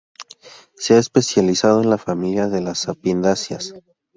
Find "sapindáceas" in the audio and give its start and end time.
2.79-3.71